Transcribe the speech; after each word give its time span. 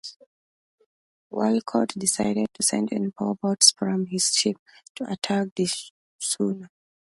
Walcott 1.29 1.89
decided 1.89 2.47
to 2.55 2.63
send 2.63 2.91
in 2.91 3.11
four 3.11 3.35
boats 3.35 3.69
from 3.69 4.07
his 4.07 4.33
ships 4.33 4.59
to 4.95 5.03
attack 5.07 5.49
the 5.55 5.69
schooner. 6.17 6.71